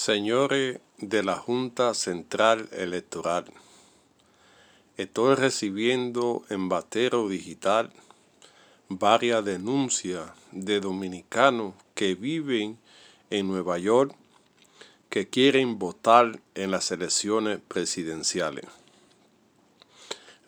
[0.00, 3.44] Señores de la Junta Central Electoral,
[4.96, 7.92] estoy recibiendo en Batero Digital
[8.88, 12.78] varias denuncias de dominicanos que viven
[13.28, 14.16] en Nueva York
[15.10, 18.64] que quieren votar en las elecciones presidenciales.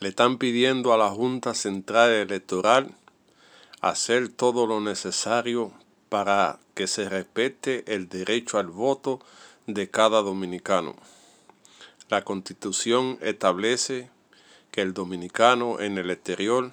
[0.00, 2.94] Le están pidiendo a la Junta Central Electoral
[3.82, 5.74] hacer todo lo necesario
[6.12, 9.18] para que se respete el derecho al voto
[9.66, 10.94] de cada dominicano.
[12.10, 14.10] La Constitución establece
[14.70, 16.72] que el dominicano en el exterior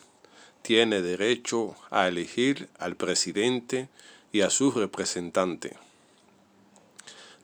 [0.61, 3.87] tiene derecho a elegir al presidente
[4.33, 5.77] y a su representante.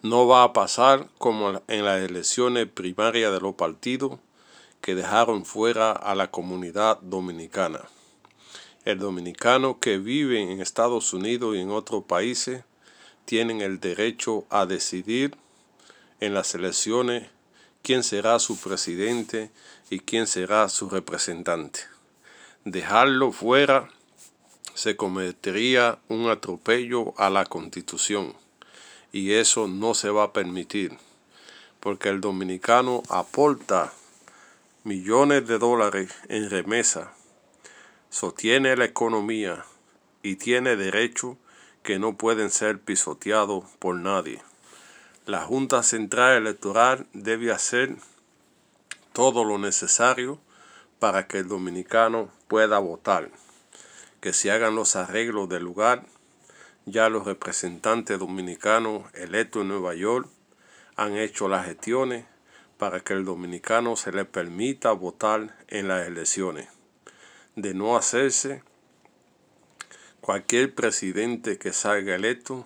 [0.01, 4.19] No va a pasar como en las elecciones primarias de los partidos
[4.81, 7.87] que dejaron fuera a la comunidad dominicana.
[8.85, 12.63] El dominicano que vive en Estados Unidos y en otros países
[13.25, 15.35] tienen el derecho a decidir
[16.19, 17.27] en las elecciones
[17.81, 19.49] quién será su presidente
[19.89, 21.79] y quién será su representante.
[22.63, 23.89] Dejarlo fuera
[24.75, 28.35] se cometería un atropello a la constitución
[29.11, 30.95] y eso no se va a permitir
[31.79, 33.93] porque el dominicano aporta
[34.83, 37.11] millones de dólares en remesa
[38.15, 39.65] sostiene la economía
[40.23, 41.35] y tiene derechos
[41.83, 44.41] que no pueden ser pisoteados por nadie.
[45.25, 47.97] La Junta Central Electoral debe hacer
[49.11, 50.39] todo lo necesario
[50.97, 53.31] para que el dominicano pueda votar,
[54.21, 56.05] que se hagan los arreglos del lugar.
[56.85, 60.29] Ya los representantes dominicanos electos en Nueva York
[60.95, 62.23] han hecho las gestiones
[62.77, 66.74] para que el dominicano se le permita votar en las elecciones
[67.55, 68.63] de no hacerse,
[70.21, 72.65] cualquier presidente que salga electo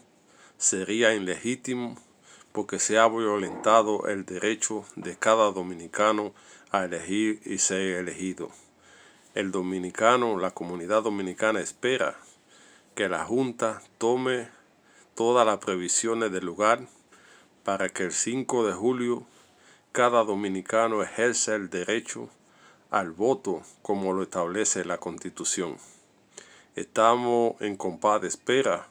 [0.58, 1.96] sería ilegítimo
[2.52, 6.34] porque se ha violentado el derecho de cada dominicano
[6.72, 8.50] a elegir y ser elegido.
[9.36, 12.18] El dominicano, la comunidad dominicana espera
[12.96, 14.50] que la Junta tome
[15.16, 16.88] todas las previsiones del lugar
[17.64, 19.24] para que el 5 de julio
[19.92, 22.30] cada dominicano ejerza el derecho
[22.90, 25.78] al voto como lo establece la Constitución.
[26.76, 28.88] Estamos en compás de espera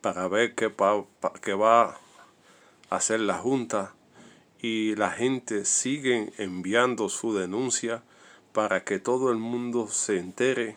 [0.00, 1.96] para ver qué, va a
[2.90, 3.94] hacer la Junta
[4.60, 8.02] y la gente sigue enviando su denuncia
[8.52, 10.76] para que todo el mundo se entere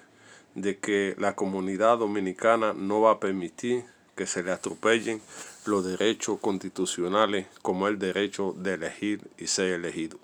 [0.55, 3.83] de que la comunidad dominicana no va a permitir
[4.15, 5.21] que se le atropellen
[5.65, 10.17] los derechos constitucionales como el derecho de elegir y ser elegido.